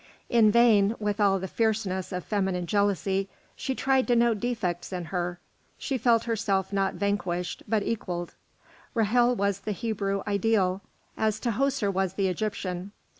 In 0.29 0.49
vain, 0.51 0.95
with 0.99 1.19
all 1.21 1.37
the 1.37 1.47
fierceness 1.47 2.11
of 2.11 2.23
feminine 2.23 2.65
jealousy, 2.65 3.29
she 3.55 3.75
tried 3.75 4.07
to 4.07 4.15
note 4.15 4.39
defects 4.39 4.91
in 4.91 5.05
her; 5.13 5.37
she 5.77 5.95
felt 5.95 6.23
herself 6.23 6.73
not 6.73 6.95
vanquished, 6.95 7.61
but 7.67 7.83
equalled; 7.83 8.33
Ra'hel 8.95 9.35
was 9.37 9.59
the 9.59 9.73
Hebrew 9.73 10.23
ideal, 10.25 10.81
as 11.15 11.39
Tahoser 11.39 11.91
was 11.93 12.15
the 12.15 12.29
Egyptian. 12.29 12.93